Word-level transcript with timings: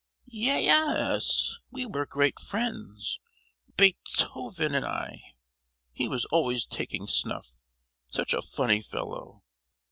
"Ye—yes, 0.25 1.59
we 1.69 1.85
were 1.85 2.07
great 2.07 2.39
friends, 2.39 3.19
Beet—hoven 3.77 4.73
and 4.73 4.83
I; 4.83 5.35
he 5.91 6.07
was 6.07 6.25
always 6.31 6.65
taking 6.65 7.05
snuff—such 7.05 8.33
a 8.33 8.41
funny 8.41 8.81
fellow!" 8.81 9.43